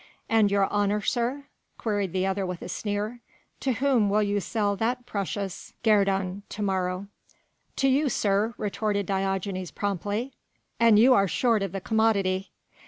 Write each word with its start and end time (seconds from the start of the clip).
"And 0.27 0.49
your 0.49 0.67
honour, 0.71 1.01
sir?" 1.01 1.43
queried 1.77 2.11
the 2.11 2.25
other 2.25 2.43
with 2.43 2.63
a 2.63 2.69
sneer, 2.69 3.19
"to 3.59 3.73
whom 3.73 4.09
will 4.09 4.23
you 4.23 4.39
sell 4.39 4.75
that 4.77 5.05
precious 5.05 5.73
guerdon 5.83 6.41
to 6.49 6.63
morrow?" 6.63 7.05
"To 7.75 7.87
you, 7.87 8.09
sir," 8.09 8.55
retorted 8.57 9.05
Diogenes 9.05 9.69
promptly, 9.69 10.33
"an 10.79 10.97
you 10.97 11.13
are 11.13 11.27
short 11.27 11.61
of 11.61 11.71
the 11.71 11.81
commodity." 11.81 12.49